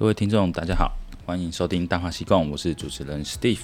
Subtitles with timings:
[0.00, 3.58] 各位听众，大家好，欢迎收听《大话西贡》，我是主持人 Steve。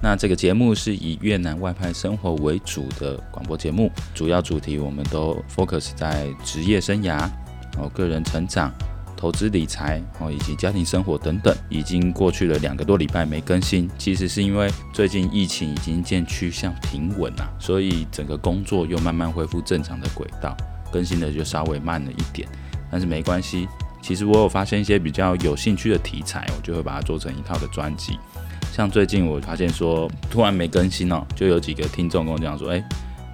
[0.00, 7.28] 那这个节目是以越南外派生活为主的广播节目，主要主题我们都 focus 在职业生涯、
[7.78, 8.72] 哦个人成长、
[9.16, 11.52] 投资理财哦以及家庭生活等等。
[11.68, 20.56] 已经过去了两个多礼拜没更新，其实是因为最近疫情已经渐趋向平稳啊，所以整个工作又慢慢恢复正常的轨道，
[20.92, 22.48] 更新的就稍微慢了一点，
[22.88, 23.66] 但是没关系。
[24.02, 28.18] 其实我有发现一些比较有兴趣的题材，我就会把它做成一套的专辑。
[28.72, 32.82] 像最近我发现说，突然没更新哦，就有几个听众跟我讲说，哎，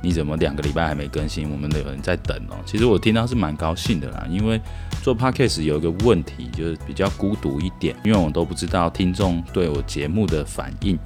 [0.02, 1.50] 你怎么两个礼拜还没更新？
[1.50, 2.56] 我们有人在等哦。
[2.64, 4.60] 其实我听到是蛮高兴的啦，因为
[5.02, 10.98] 做 Podcast 有一个问题，就是比较孤独一点，因为我都不知道听众对我节目的反应。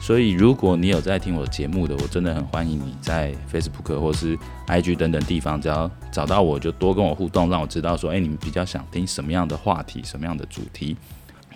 [0.00, 10.96] 所以，如果你有在听我节目的，我真的很欢迎你在 Facebook 或是 IG 等等地方，只要找到我就多跟我互动，让我知道说，哎，你们比较想听什么样的话题，什么样的主题。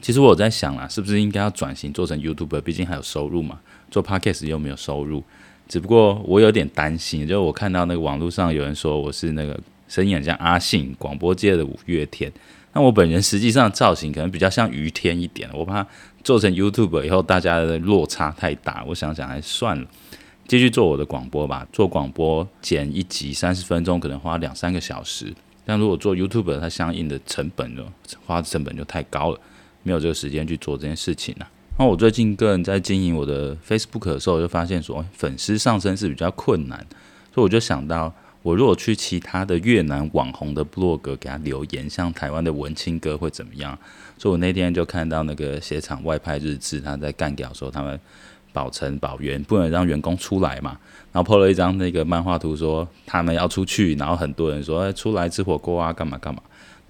[0.01, 2.61] 其实我有在想啦，是不是应该要转型做成 YouTuber？
[2.63, 3.61] 毕竟还有收入嘛。
[3.93, 5.23] 做 Podcast 又没有收入，
[5.73, 12.31] 只不过我有点担心，就我看到那个网络上有人说我是那个声音很像阿信，广播界的五月天。
[12.75, 15.87] 那我本人实际上造型可能比较像于天一点，我怕
[16.23, 19.87] 做成 YouTube 以后大家的落差太大，我想想还算了，
[20.47, 21.67] 继续做我的广播吧。
[21.73, 25.33] 做广播剪一集三十分钟可能花两三个小时，
[25.65, 27.83] 但如果做 YouTube，它相应的成本就
[28.27, 29.41] 花的成本就太高了，
[29.85, 31.49] 没有这个时间去做这件事情了。
[31.83, 36.79] 那我最近个人在经营我的 Facebook 的时候，就发现说粉丝上升是比较困难，
[37.35, 38.15] 所以我就想到。
[38.43, 43.77] 我如果去其他的越南网红的部落格给他留言，像台湾的文青哥会怎么样？
[44.19, 47.99] 所以我那天就看到那个鞋厂外派日志，他在干掉说他们
[48.53, 50.77] 保成保员不能让员工出来嘛，
[51.13, 56.43] 然后 po 了一张那个漫画图，说他们要出去，然后很多人说，哎，出来吃火锅啊，干嘛干嘛？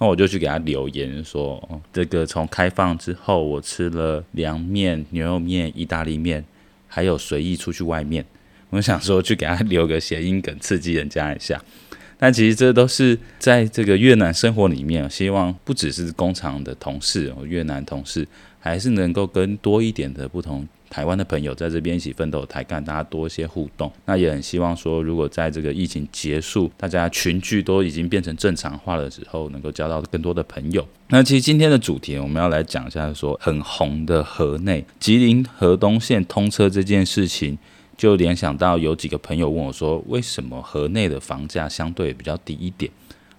[0.02, 6.44] 那我就去给他留言说，这个从开放之后，我吃了凉面、牛肉面、意大利面，
[6.88, 8.24] 还有随意出去外面。
[8.70, 11.62] 我想说去给他留个谐音梗，刺激人家一下。
[12.22, 18.24] 但其实这都是在这个越南生活里面，希望不只是工厂的同事，越南同事，
[18.60, 23.90] 还是能够跟多一点的不同台湾的朋友在这边一起奋斗抬干，大家多一些互动。
[24.04, 30.86] 那也很希望说，如果在这个疫情结束，大家群聚都已经变成正常化的时候，能够交到更多的朋友。
[31.08, 37.58] 那其实今天的主题，我们要来讲一下说很红的河内吉林河东线通车这件事情。
[38.02, 42.90] 就联想到有几个朋友问我说：“为什么河内的房价相对比较低一点？”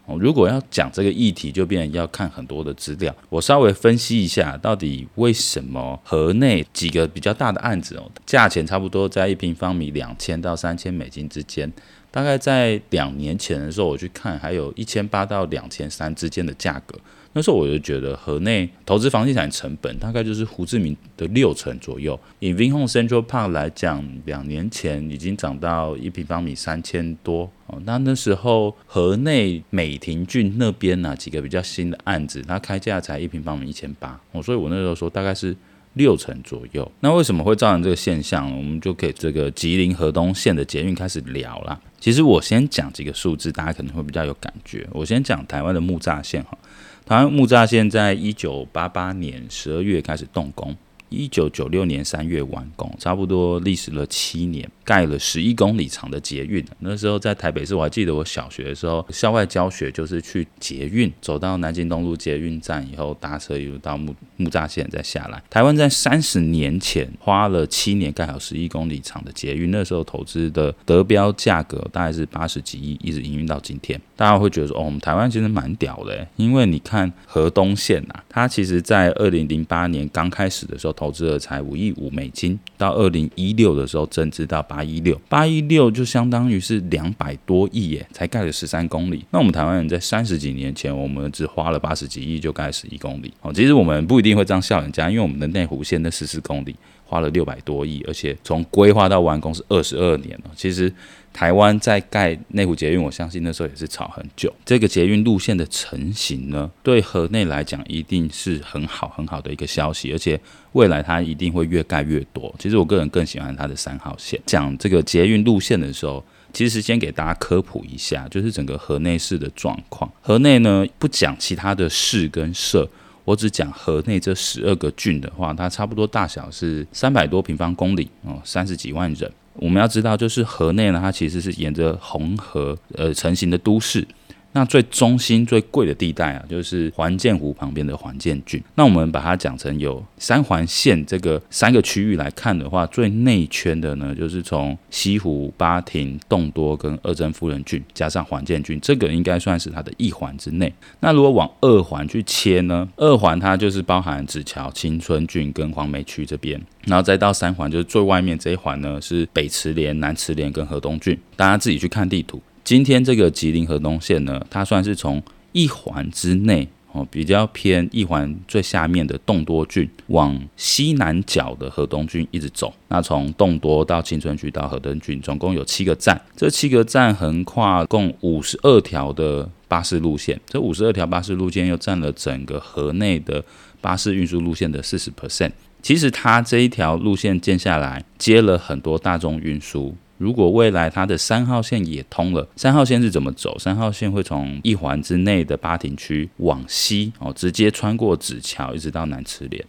[0.07, 3.13] 哦，如果要讲这个议题，就变要看很多的资料。
[3.27, 11.69] 我稍微分析一下，到底为什么河内几个比较大的案子哦，价钱差不多在一平方米两千到三千美金之间。
[12.09, 16.97] 大概在两年前的时候，我去看，还有一千八到两千三之间的价格。
[17.35, 22.17] 那时候我就觉得河内投资房地产成本大概就是胡志明的六成左右。
[22.39, 27.81] 以 Vinhome Central Park 来讲，两年前已经涨到一平方米三千多哦。
[27.85, 34.41] 那那时候河内美亭郡那边呢、几个比较新的案子，它开价才一平方米一千八哦。
[34.41, 35.55] 所以我那时候说大概是
[35.93, 36.91] 六成左右。
[36.99, 38.55] 那为什么会造成这个现象？
[38.55, 41.79] 我们就可以这个吉林河东线的捷运开始聊啦。
[41.99, 44.87] 其实我先讲几个数字，大家可能会比较有感觉。
[44.91, 46.57] 我先讲台湾的木栅线哈。
[47.05, 50.73] 台湾木栅线在一九八八年十二月开始动工，
[51.13, 54.69] 一九九六年三月完工，差不多历时了七年。
[54.85, 65.41] 盖了十一公里长的捷运，那时候在台北市，我还记得我小学的时候，校外教学就是去捷运，走到南京东路捷运站以后，搭车一路到木木栅线再下来。
[65.49, 73.97] 台湾在三十年前花了七年盖好十一公里长的捷运，那时候投资的得标价格大概是八十几亿，一直营运到今天。
[74.17, 84.63] 大家会觉得说，哦，我们台湾其实蛮屌的，因为你看河东线啊，它其实在二零零八年刚开始的时候投资了才五亿五美金，到二零一六的时候增资到。
[84.63, 89.25] 八一六，八一六就相当于是两百多亿耶，才盖了十三公里。
[89.29, 93.33] 那我们台湾人在三十几年前，我们只花了八十几亿就盖十一公里。
[93.41, 96.73] 哦，其实我们不一定会这样笑人家，因为我们的内湖线的十四公里
[97.03, 100.51] 花了六百多亿，而且从规划到完工是二十二年了。
[100.55, 100.91] 其实。
[101.33, 104.53] 台湾在盖内湖捷运，我相信那时候也是吵很久。
[104.63, 110.39] 这个捷运路线的成型呢，对河内来讲一定是很好很好的一个消息，而且
[110.73, 112.53] 未来它一定会越盖越多。
[112.59, 114.39] 其实我个人更喜欢它的三号线。
[114.45, 120.09] 讲这个捷运路线的时候，其实先给大家科普一下，就是整个河内市的状况。
[120.21, 122.87] 河内呢，不讲其他的市跟社，
[123.25, 129.31] 我只讲河内这十二个郡的话，它差不多大小是三百多平方公里哦，三十几万人。
[129.55, 134.05] 我们要知道，就是河内呢，它其实是沿着红河呃成型的都市。
[134.53, 138.63] 那最中心最贵的地带啊，就是环建湖旁边的环建郡。
[138.75, 150.71] 那我们把它讲成有三环线这个三个区域来看的话，最内圈的呢，就是从西湖、八亭、洞多跟二曾夫人郡加上环建郡，这个应该算是它的一环之内。
[150.99, 161.19] 那如果往二环去切呢，二环它就是包含子乔、青春郡跟黄梅区这边，然后再到三环，就是最外面这一环呢，是北池连、南池连跟河东郡。
[161.35, 162.39] 大家自己去看地图。
[162.63, 165.21] 今天这个吉林河东线呢，它算是从
[165.51, 172.73] 一环之内哦，比较偏一环最下面的洞多郡往西南角的河东郡一直走。
[172.87, 176.19] 那从洞多到青春区到河东郡，总共有七个站。
[176.37, 180.39] 这七个站横跨共五十二条的巴士路线。
[180.47, 183.43] 这五十二条巴士路线又占了整个河内的
[183.81, 185.51] 巴士运输路线的四十 percent。
[185.81, 189.93] 其实它这一条路线建下来，接了很多大众运输。
[190.23, 193.59] 如果未来它的三号线也通了，三号线是怎么走？
[193.59, 199.61] 三号线会从一环之内的八亭区往西哦，直接穿过子桥，一直到南池连。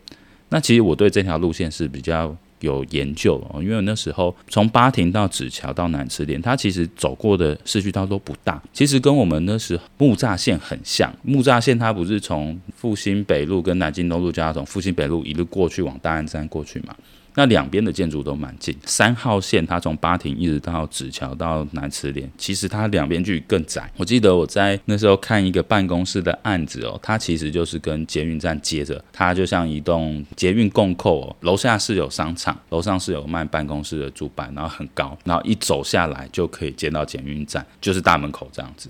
[0.51, 11.13] 那其实我对这条路线是比较有研究哦，因为那时候从八亭到子桥到南池连，它其实走过的市区道都不大，其实跟我们那时木栅线很像。
[11.25, 16.95] 木栅线它不是从复兴北路跟南京东路，交叉从复兴北路一路过去往大安站过去嘛？
[17.35, 23.91] 那两边的建筑都蛮近，三号线它从八亭一直到子乔到南池连，其实它两边距离更窄。
[23.97, 38.89] 我记得我在那时候看一个办公室的案子哦，它其实就是跟捷运站接着，它就像一栋捷运共构哦，楼下是有商场，楼上是有卖办公室的主板，然后很高，然后一走下来就可以接到捷运站，就是大门口这样子。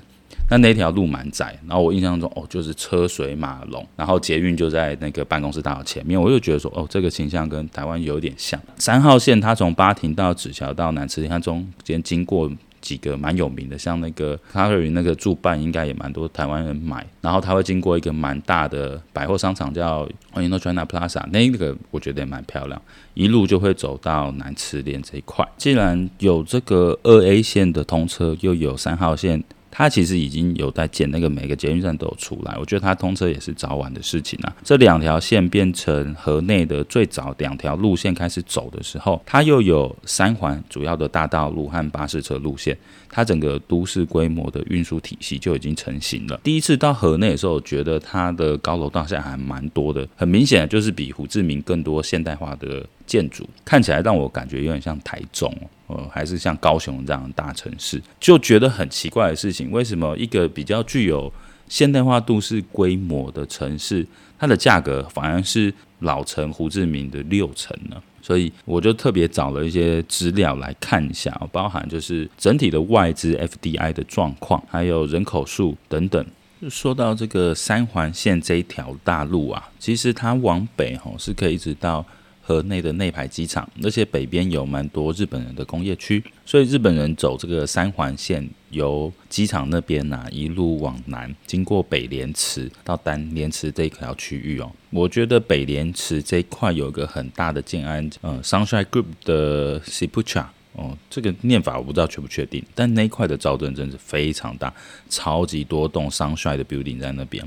[0.51, 8.61] 那那条路蛮窄，然后我印象中哦，就是车水马龙，然后捷运就在那个办公室大楼前面，我就觉得说哦，这个形象跟台湾有点像。
[8.77, 12.51] 三号线它从八亭到紫桥到南池，它中间经过
[12.83, 17.05] 几个蛮有名的，像那个卡克云那个驻办，应该也蛮多台湾人买。
[17.23, 22.81] 然后它会经过一个蛮大的百货商场叫 Indochina Plaza，那个我觉得也蛮漂亮，
[23.15, 25.49] 一路就会走到南池连这一块。
[25.57, 29.43] 既然有这个二 A 线的通车，又有三号线。
[29.77, 34.55] 它其实已经有在建，那个每个捷运站都有出来，我觉得它通车也是早晚的事情啊。
[34.63, 42.79] 这两条线变成河内的最早两条路线开始走的时候，它又有三环主要的大道路和巴士车路线，
[43.09, 46.39] 它整个都市规模的运输体系就已经成型了。
[46.45, 55.53] 第一次到河内的时候，觉得它的高楼大厦还蛮多的，很明显就是比胡志明更多现代化的建筑，看起来让我感觉有点像台中。
[55.87, 61.31] 呃，还是像高雄这样的大城市，就觉得很奇怪的事情，为什么一个比较具有
[61.69, 64.07] 现代化都市规模的城市，
[64.39, 68.03] 它的价格反而是老城胡志明的六成呢？
[68.23, 76.25] 所以我就特别找了一些资料来看一下，包含就是整体的外资 FDI 的状况，还有人口数等等。
[76.71, 82.03] 说到这个三环线这一条大路啊，其实它往北吼是可以一直到。
[82.47, 94.71] 河内的内排机场，而且北边有蛮多日本人的工业区，所以日本人走这个三环线，由机场那边呐、啊、一路往南，经过北莲池到丹莲池这一条区域哦。
[94.91, 100.45] 我觉得北莲池这一块有一个很大的建安，呃，Sunshine Group 的 Ciputra
[100.75, 104.71] 哦，这个念法我不知道确不确定，但那一块的造镇真是非常大，
[105.09, 107.43] 超级多栋 Sunshine 的 building 在那边。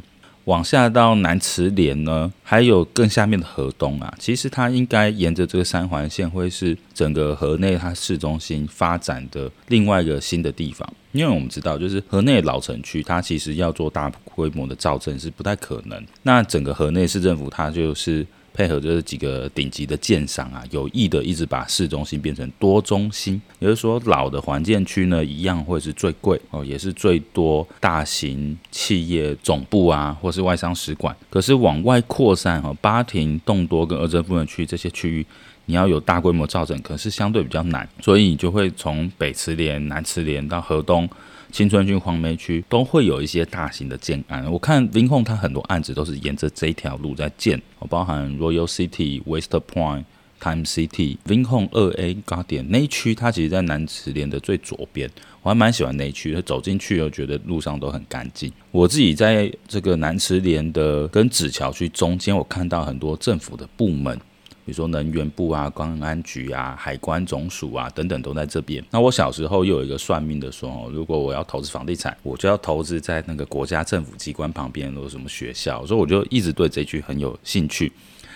[0.47, 10.87] 往下到南池连呢，还有更下面的河东啊，其实它应该沿着这个三环线，会是整个河内它市中心发展的另外一个新的地方。
[11.11, 16.01] 因为我们知道，就是河内老城区，它其实要做大规模的造镇是不太可能。
[16.23, 18.25] 那整个河内市政府，它就是。
[18.57, 31.15] 配合就是几个顶级的建商啊，有意的一直把市中心变成多中心，也就是说，老的环建区呢，一样会是最贵哦，也是最多大型企业总部啊，或是外商使馆。
[31.29, 35.23] 可是往外扩散哈，八亭、洞多跟二曾夫人区这些区域，
[35.65, 41.07] 你要有大规模造镇，可是相对比较难，所以你就会从北池连、南池连到河东。
[41.51, 44.49] 青春区、黄梅区都会有一些大型的建案。
[44.51, 50.03] 我看 Vinhome 它很多案子都是沿着这一条路在建，包含 Royal City、West Point、
[50.39, 55.09] Time City、Vinhome 二 A、Guardian 那一区，它其实在南池连的最左边，
[55.41, 56.39] 我还蛮喜欢那一区。
[56.41, 58.51] 走进去又觉得路上都很干净。
[58.71, 64.19] 我自己在这个南池连的跟紫桥区中间，我看到很多政府的部门。
[64.67, 68.83] 比如说能源部啊、公安局啊、海关总署啊等等都在这边。
[68.91, 77.89] 那我小时候又有一个算命的说，如果我要投资房地产，我就要投资在那个国家政府机关旁边，有什么学校，所以我就一直对这句很有兴趣，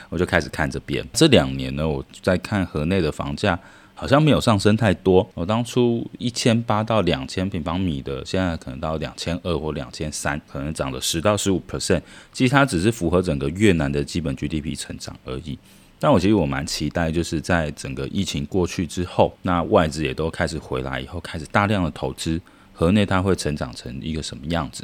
[0.08, 1.06] 我就开始看这边。
[1.12, 3.60] 这两年呢，我在看河内的房价
[3.94, 5.30] 好像没有上升太多。
[5.34, 12.02] 我当初一千八到两千平方米的，现在可能到两千二或两千三，可能涨了十到十五 percent。
[12.32, 15.60] 其实它只是符合整个越南的基本 GDP 成长而已。
[16.04, 22.42] 但我其实我蛮期待，就是在整个疫情过去之后，那外资也都开始回来以后，开始大量的投资，
[22.74, 24.84] 河内它会成长成一个什么样子？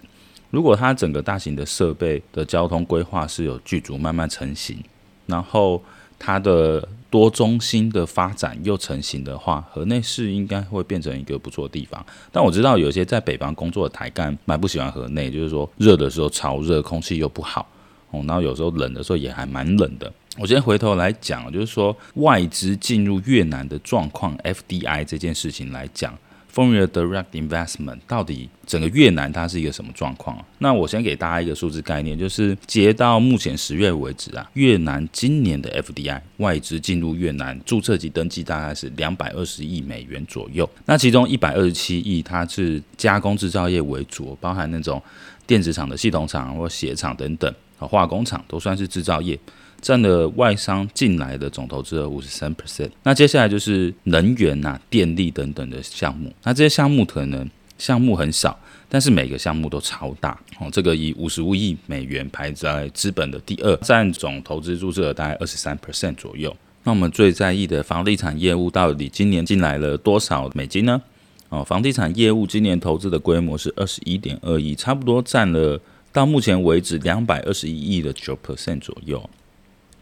[0.52, 4.78] 如果它整个大型的设备的交通规划是有剧组慢慢成型，
[5.26, 5.84] 然后
[6.20, 12.06] 它的多中心的发展又成型的话，河内市应该会变成一个不错的地方。
[12.32, 17.68] 但我知道有些在北方工作的台干蛮不喜欢河内，就是说热的时候超热，空气又不好
[18.12, 20.14] 哦，然后有时候冷的时候也还蛮冷的。
[20.38, 26.18] 我先回头来讲，就是说外资进入越南的状况，FDI 这件事情来讲。
[26.54, 30.44] Foreign Direct Investment 到底整个越南它是一个什么状况？
[30.58, 40.68] 那我先给大家一个数字概念，就是截到目前十月为止啊，越南今年的 FDI 外资进入越南注册及登记大概是两百二十亿美元左右。
[40.86, 45.00] 那其中一百二十七亿它是加工制造业为主，包含那种
[45.46, 49.40] 电子厂的系统厂或鞋厂等等，化工厂都算是制造业。
[49.82, 52.90] 占了外商进来的总投资额五十三 percent。
[53.04, 56.34] 那接下来就是能源呐、电力等等的项目。
[56.44, 60.68] 那这些项目可能项目很少，但是每个项目都超大哦。
[60.72, 66.56] 这个以五十五亿美元排在资本的第二，占总投资注册额大概二十三 percent 左右。
[66.84, 71.02] 那我们最在意的房地产业务到底今年进来了多少美金呢？
[71.50, 75.80] 哦，房地产业务今年投资的规模是二十一点二亿，差不多占了
[76.12, 79.30] 到目前为止两百二十一亿的九 percent 左右。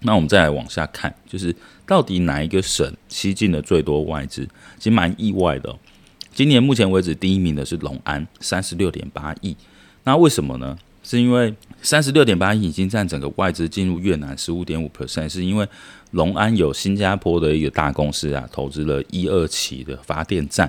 [0.01, 4.47] 那我们再来往下看，就是到底哪一个省吸进了最多外资？
[4.77, 5.75] 其实蛮意外的。
[6.33, 9.55] 今年目前为止，第一名的是龙安，三十六点八亿。
[10.03, 10.77] 那为什么呢？
[11.01, 15.67] 是因为三十六点八亿已经占整个外资进入越南十五点五 percent，是因为
[16.11, 20.67] 龙安有新加坡的一个大公司啊，投资了一二期的发电站，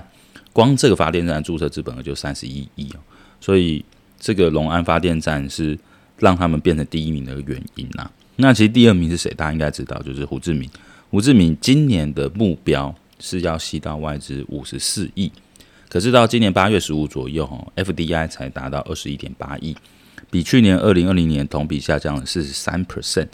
[0.53, 2.99] 光这个发电站注册资本额就三十一亿哦，
[3.41, 3.83] 所以
[4.19, 5.77] 这个龙安发电站是
[6.19, 8.09] 让他们变成第一名的原因呐。
[8.37, 9.33] 那其实第二名是谁？
[9.33, 10.69] 大家应该知道，就是胡志明。
[11.09, 15.31] 胡志明今年的目标是要吸到外资五十四亿，
[15.89, 19.75] 可是到今年八月十五左右，FDI 才达到二十一点八亿，
[20.29, 23.27] 比去年二零二零年同比下降了四十三 percent。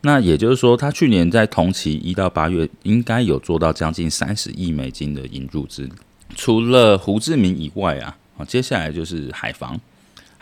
[0.00, 5.88] 那也就是说，他去年在同期一到八月应该有做到将近三十亿美金的引入资。
[6.34, 8.16] 除了胡志明以外啊，
[8.48, 9.78] 接下来就是海防。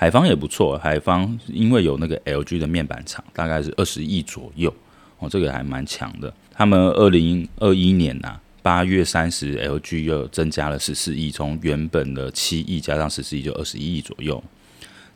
[0.01, 4.73] 海防也不错，海防因为有那个 LG 的面板厂，大概是二十亿左右
[5.19, 6.33] 哦，这个还蛮强的。
[6.53, 14.41] 他们二零二一年呐、八月三十，LG 又增加了十四亿，从原本的七亿加上十四亿，就二十一亿左右。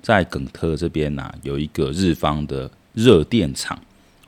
[0.03, 3.81] 在耿特这边呢、有一个日方的热电厂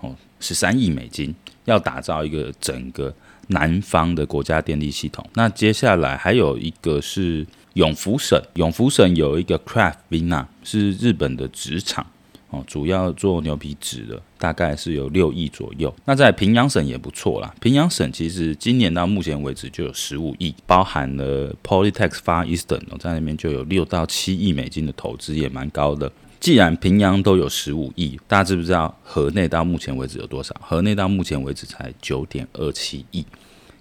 [0.03, 1.35] 哦，十三亿美金，
[1.65, 3.13] 要打造一个整个
[3.49, 5.29] 南方的国家电力系统。
[5.35, 7.45] 那接下来还有一个是。
[7.75, 12.07] 永福省，永福省有一个 Craft Vina，是日本的纸厂
[12.51, 15.93] 哦，主要做牛皮纸的，大概是有六亿左右。
[16.05, 26.11] 那在平阳省也不错啦，平阳省其实今年到目前为止就有十五亿，包含了 Polytech Far Eastern 哦，在那边就有六到七亿美金的投资，也蛮高的。
[26.39, 30.55] 既然平阳都有十五亿，大家知不知道河内到目前为止有多少？
[30.61, 33.27] 河内到目前为止才九点二七亿，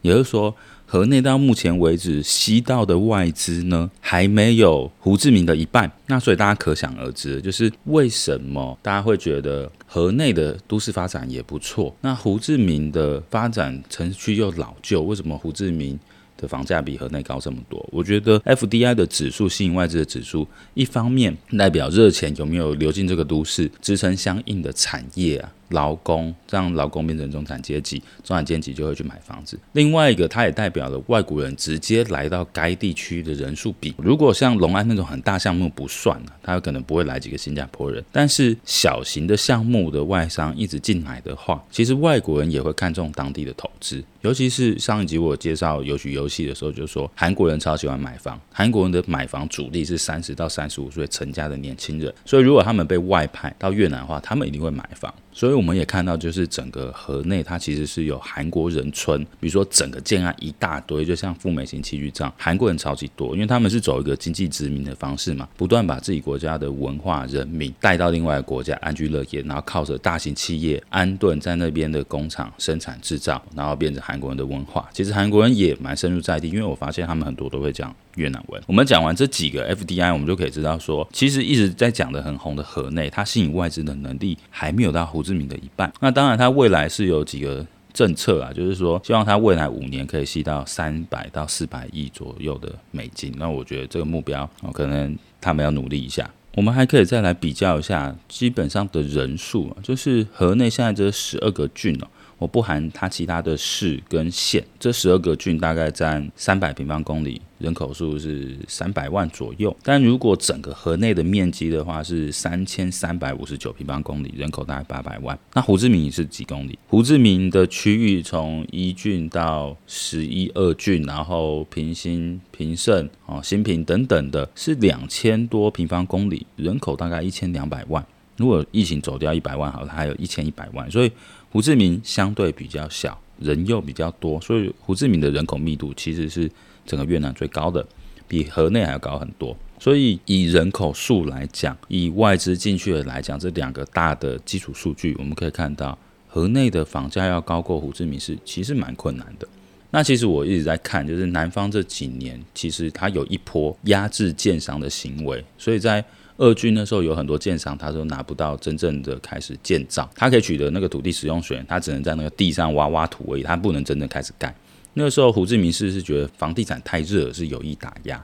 [0.01, 0.55] 也就是说。
[0.93, 5.91] 河内到目前为止吸到的外资呢，还没有胡志明的一半。
[6.05, 16.00] 那所以大家可想而知，就是为什么大家会觉得河内的都市发展也不错，那胡志明的发展城区又老旧，为什么胡志明
[16.38, 17.83] 的房价比河内高这么多？
[17.91, 25.51] 我觉得 FDI 的指数吸引外资的指数，一方面代表热钱有没有流进这个都市，支撑相应的产业啊。
[25.74, 29.60] 劳工，让劳工变成中产阶级，中产阶级就会去买房子。
[29.74, 33.94] 另外一个，它也代表了外国人直接来到该地区的人数比。
[33.98, 38.03] 如果像龙安那种很大项目不算了，他有可能不会来几个新加坡人。
[38.12, 44.03] 但是小型的项目的外商一直进来的话，其实外国人也会看重当地的投资。
[44.22, 52.13] 尤其是上一集我介绍有局游戏的时候，就说韩国人超喜欢买房，韩国人的买房主力是三十到三十五岁成家的年轻人。
[52.24, 55.13] 所以如果他们被外派到越南的话，他们一定会买房。
[55.33, 74.87] 所以我们也看到，就是整个河内它其实是有韩国人村，比如说整个建安一大堆，就像富美型器具这样，韩国人超级多，因为他们是走一个经济殖民的方式嘛，不断把自己国家的文化、人民带到另外一个国家安居乐业，然后靠着大型企业安顿在那边的工厂生产制造，然后变成韩国人的文化。
[74.93, 77.93] 其实韩国人也蛮深入在地，因为我发现他们很多都会讲。
[78.15, 85.91] 越南文，我们讲完这几个 FDI，我们就可以知道说，其实一直在讲的很红的河内，它吸引外资的能力还没有到胡志明的一半。
[86.00, 93.34] 那当然，它未来是有几个政策啊，就是说希望它未来五年可以吸到三百到四百亿左右的美金。
[93.38, 96.29] 那我觉得这个目标，可能他们要努力一下。
[96.55, 102.08] 我们还可以再来比较一下基本上的人数啊，就是河内现在这十二个郡哦。
[102.43, 109.73] 我不含它其他的市跟县，这十二个郡大概占三百平方公里，人口数是三百万左右。
[109.81, 115.39] 但如果整个河内的面积的话是三千三百五十九平方公里，人口大概八百万。
[115.53, 116.77] 那胡志明是几公里？
[116.89, 128.05] 胡志明的区域从一郡到十一二郡，然后平新、平胜、哦新平等等的，是两千多平方公里，人口大概一千两百万。
[128.35, 131.12] 如果疫情走掉一百万，好，它还有一千一百万，所以。
[131.53, 136.50] 胡志明相对比较小，人又比较多，所以胡志明的人口密度其实是
[136.83, 137.86] 整个越南最高的，
[138.27, 139.55] 比河内还要高很多。
[139.79, 145.95] 所以以人口数来讲，以外资进去的来讲，这两个大的基础数据，我们可以看到
[146.27, 149.48] 河内的房价要高过胡志明是其实蛮困难的。
[149.91, 156.03] 那其实我一直在看，就是南方这几年其实它有一波压制建商的行为，所以在。
[156.43, 164.53] 二军那时候有很多建商，他都拿不到真正的开始建造，他可以取得那个土地使用权，他只能在那个地上挖挖土而已，他不能真正开始盖。
[164.95, 168.23] 那个时候胡志明市是觉得房地产太热，是有意打压，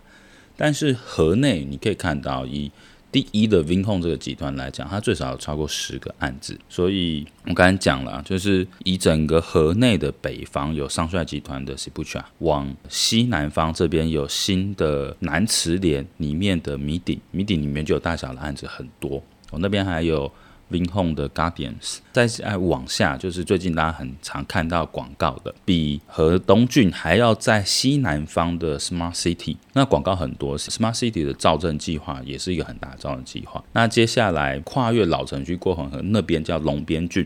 [0.57, 2.69] 但是河内你可以看到以。
[3.11, 20.31] 第一的 Vincom 这个集团来讲，它最少有超过十个案子，所以我刚才讲了，就是以整个河内的北方有上帅集团的 Sipucha，往西南方这边有新的南池连里面的米顶，米顶里面就有大小的案子很多，我那边还有。
[20.71, 33.63] Vinhome 的 Guardians，再再往下就是最近大家很常看到广告的，比河东郡还要在西南方的 Smart City，那广告很多，Smart City 的造镇计划也是一个很大的造镇计划。
[33.73, 37.25] 那接下来跨越老城区过黄河那边叫龙边郡。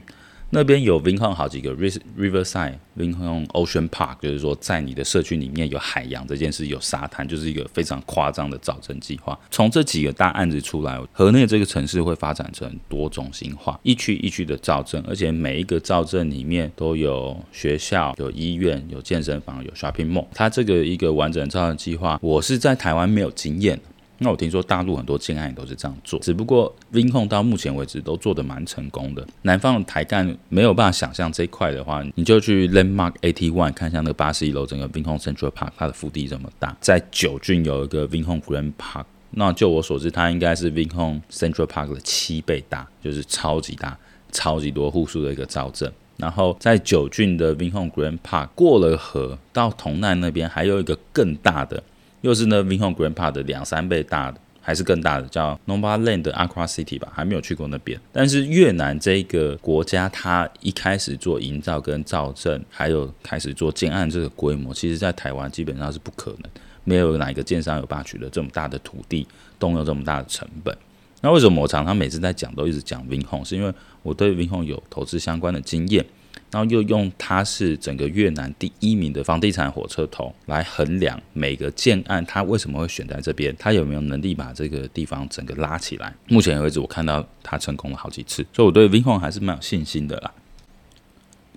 [0.53, 9.37] 那边有 Vinhome 好几个 Riverside Vinhome Ocean Park，就是说在你的社区里面有海洋这件事，有沙滩，就是一个非常夸张的造镇计划。
[9.49, 20.27] 从这几个大案子出来，河内这个城市会发展成多中心化，一区一区的造镇，而且每一个造镇里面都有学校、有医院、有健身房、有 shopping mall。
[20.35, 23.79] 它这个一个完整造镇计划，我是在台湾没有经验。
[24.23, 29.27] 那我听说大陆很多建案也都是这样做，只不过 Vinhome 到目前为止都做得蛮成功的。
[29.41, 36.75] 南方的台干没有办法想象这一块的话，你就去 Landmark Eighty One 看一下那个八十一楼整个 Vinhome Central Park，它的腹地这么大。
[36.79, 43.97] 在九郡有一个 Vinhome Grand Park，那就我所知，它应该是 Vinhome Central Park 的七倍大，就是超级大、
[44.31, 45.91] 超级多户数的一个造镇。
[46.15, 51.83] 然后在九郡的 Vinhome Grand Park 过了河到同奈那边，还有一个更大的。
[52.23, 57.99] 又是呢，Vinhome Grand Park 的两三倍大的，还是更大的，叫 n o b a Land 的 Aqua City 吧，还没有去过那边。
[58.13, 66.49] 但是越南这个国家，它一开始做营造跟造镇，还有开始做建案这个规模，其实在台湾基本上是不可能，
[66.85, 69.27] 没有哪一个建商有办法取得这么大的土地，
[69.59, 70.73] 动用这么大的成本。
[71.19, 76.05] 那为什么我常常每次在讲都一直讲 v i n h o m 是因为我对 v i n h o m 有投资相关的经验。
[76.53, 86.13] 然后又用它是整个越南第一名的房地产火车头来衡量每个建案，它为什么会选在这边，它有没有能力把这个地方整个拉起来？
[86.27, 90.31] 目前为止，我看到它成功了好几次，所以我对 Vinhome 还是蛮有信心的啦。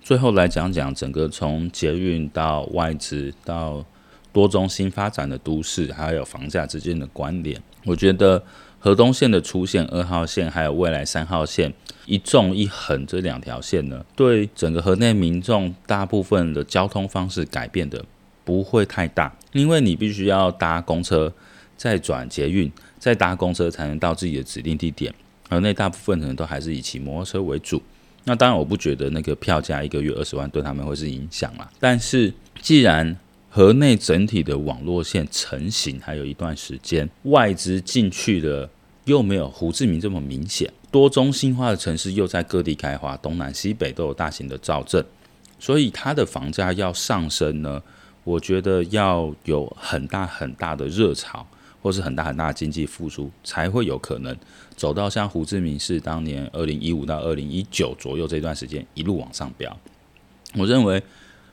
[0.01, 3.85] 最后来讲讲整个从捷运到外资到
[4.33, 8.43] 多中心发展的都市，还有房价之间的关联，我觉得。
[8.87, 11.73] 河东线的出现，二号线还有未来三号线
[12.05, 18.01] 一纵一横这两条线呢，对整个河内民众大部分的交通方式改变的
[18.45, 21.33] 不会太大，因为你必须要搭公车，
[21.75, 25.13] 再转捷运，再搭公车才能到自己的指定地点。
[25.49, 27.83] 河内大部分人都还是以骑摩托车为主。
[28.23, 31.69] 那当然，我不觉得那个票价一个月二十万对他们会是影响啦。
[31.77, 33.17] 但是既然
[33.49, 38.69] 河内整体的网络线成型还有一段时间，外资进去的
[39.07, 45.03] 又没有胡志明这么明显，多中心化的城市又在各地开花，东南西北都有大型的造镇，
[45.57, 47.81] 所以它的房价要上升呢，
[48.25, 51.47] 我觉得要有很大很大的热潮，
[51.81, 54.35] 或是很大很大的经济复苏，才会有可能
[54.75, 59.75] 走到像胡志明市当年二零一五到二零一九左右这段时间一路往上飙。
[60.55, 61.01] 我认为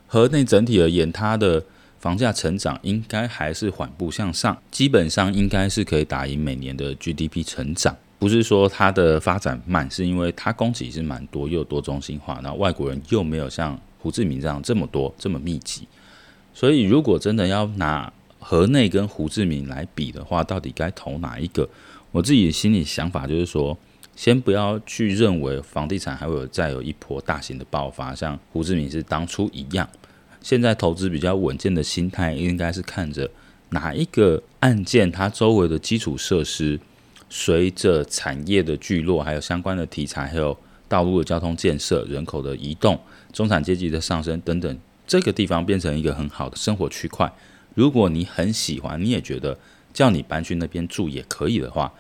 [0.09, 1.65] 河内整体而言，它的
[2.05, 7.97] 房价成长应该还是缓步向上，基本上应该是可以打赢每年的 GDP 成长。
[8.19, 15.89] 不是说它的发展慢，是因为它供给是蛮多又多中心化，然后外国人又没有像胡志明这样这么多这么密集。
[16.53, 21.67] 所以如果真的要拿河内跟胡志明来比的话，到底该投哪一个？
[22.13, 23.75] 我自己的心里想法就是说，
[24.15, 29.89] 先不要去认为房地产还会有再有一波大型的爆发，像胡志明是当初一样。
[30.45, 33.31] 现在投资比较稳健的心态，应该是看着
[33.71, 36.79] 哪一个案件，它周围的基础设施
[37.31, 40.55] 随着产业的聚落，还有相关的题材，还有
[40.87, 43.01] 道路的交通建设、人口的移动、
[43.33, 47.33] 中产阶级的上升等等，这个地方变成一个很好的生活区块。
[47.75, 49.59] 如果你很喜欢，你也觉得
[49.95, 51.91] 叫你搬去那边住也可以的话。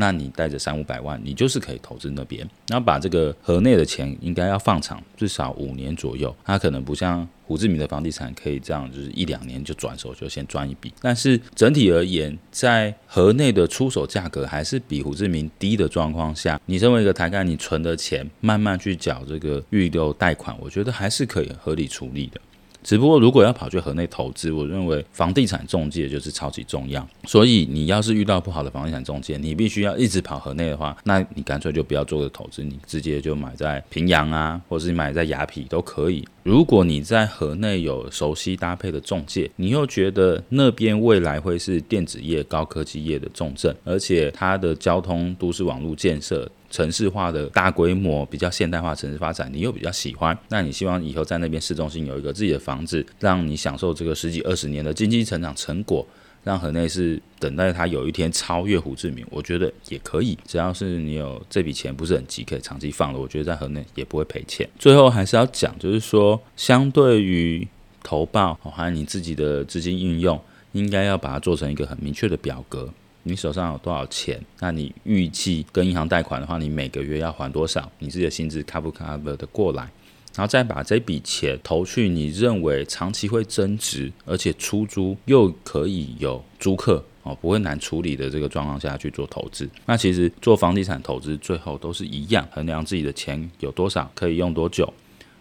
[0.00, 6.34] 那你带着三五百万，你就是可以投资那边，然后把这个河内的钱应该要放长，至少五年左右。
[6.42, 10.90] 它可能不像胡志明的房地产可以这样，就是一两年就转手就先赚一笔。
[11.02, 22.40] 但是整体而言，在河内的出手价格还是比胡志明低的状况下，你身为一个台干，你存的钱慢慢去缴这个预留贷款，我觉得还是可以合理处理的。
[22.82, 27.06] 只不过，如果要跑去河内投资，我认为房地产中介就是超级重要。
[27.24, 36.26] 所以，你要是遇到不好的房地产中介，你必须要一直跑河内的话，那你干脆就不要做个投资，你直接就买在平阳啊，或是买在雅痞都可以。
[36.42, 46.50] 如果你在河内有熟悉搭配的中介，你又觉得那边未来会是电子业、高科技业的重镇，而且它的交通都市网络建设。
[46.70, 56.06] 城市化的大规模、比较现代化城市发展，你又比较喜欢，那你希望以后在那边市中心有一个自己的房子，让你享受这个十几二十年的经济成长成果，
[56.44, 60.38] 让河内市等待它有一天超越胡志明，我觉得也可以。
[60.46, 64.68] 只要是你有这笔钱不是很急，可以长期放的，我觉得在河内也不会赔钱。
[64.78, 67.66] 最后还是要讲，就是说，相对于
[68.02, 70.40] 投报，还有你自己的资金运用，
[70.72, 72.88] 应该要把它做成一个很明确的表格。
[73.22, 74.40] 你手上有多少钱？
[74.60, 77.90] 那你预计跟银行贷款的话，你每个月要还多少？
[77.98, 79.82] 你自己的薪资 cover 不 cover 的过来？
[80.34, 89.68] 然后再把这笔钱投去你认为长期会增值，而且出租又可以有租客哦，不会难处理的这个状况下去做投资。
[89.86, 94.90] 那其实做房地产投资最后都是一样，衡量自己的钱有多少，可以用多久。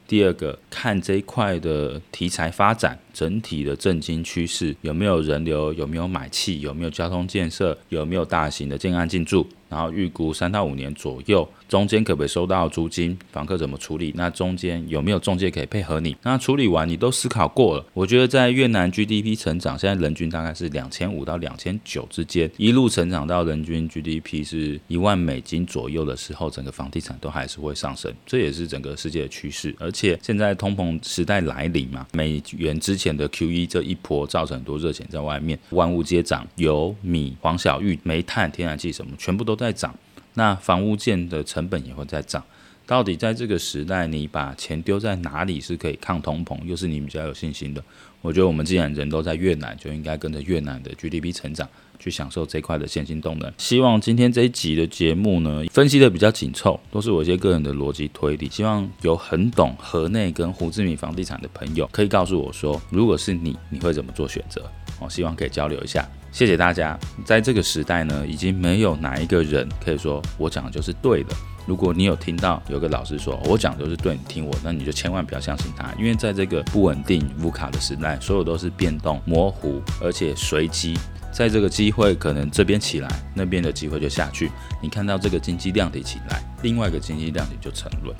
[0.07, 9.45] 第二个，看这一块的题材发展，整体的震惊趋势有没有人流，有没有买气，有没有交通建设，有没有大型的建案进驻。
[9.67, 13.15] 然后预估三到五年左右，中间可不可以收到租金？
[13.31, 14.11] 房客怎么处理？
[14.15, 16.15] 那中间有没有中介可以配合你？
[16.23, 29.75] 那处理完你都思考过了，我觉得在越南 GDP 成长，现在人均大概是两千五到两千九之间，一路成长到人均 GDP 是一万美金左右的时候，整个房地产都还是会上升，这也是整个世界的趋势。
[29.77, 39.93] 而且现在通膨时代来临嘛，美元之前的 QE 这一波造成很多热钱在外面，万物皆涨，油、米、黄小玉、煤炭、天然气什么全部都在涨，
[40.33, 42.43] 那房屋建的成本也会在涨。
[42.89, 47.83] 到底在这个时代，你把钱丢在哪里是可以抗通膨，又是你比较有信心的？
[48.19, 53.53] 我觉得我们既然人都在越南，就应该跟着越南的 GDP 成长，去享受这块的现金动能。
[53.59, 58.49] 希望今天这一集的节目呢，分析的比较紧凑，都是我一些个人的逻辑推理。
[58.49, 64.67] 希望有很懂河内跟胡志明房地产的朋友，可以告诉我说，如果是你，你会怎么做选择？
[64.99, 66.09] 我希望可以交流一下。
[66.31, 66.99] 谢谢大家。
[67.23, 71.35] 在这个时代呢，已经没有哪一个人可以说我讲的就是对的。
[71.65, 80.97] 如果你有听到有个老师说我讲的是对，你听我，那你就千万不要相信他，因为在这个不稳定、无卡的时代，所有都是变动、模糊，而且随机。
[81.31, 84.49] 在这个机会可能这边起来，那边的机会就下去。
[84.81, 88.15] 你看到这个经济量体起来，另外一个经济量体就沉沦。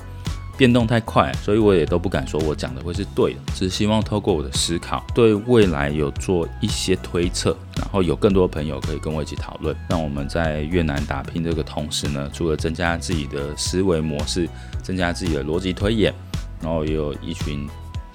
[0.60, 9.74] 变动太快，所以我也都不敢说我讲的会是对的，只希望透过我的思考，对未来有做一些推测，然后有更多朋友可以跟我一起讨论。
[9.88, 14.46] 让我们在越南打拼这个同时呢，除了增加自己的思维模式，
[14.82, 16.12] 增加自己的逻辑推演，
[16.60, 17.66] 然后也有一群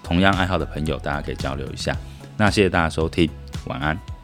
[0.03, 1.97] 同样爱好的朋友，大家可以交流一下。
[2.37, 3.27] 那谢谢大家收听，
[3.65, 4.14] 晚安。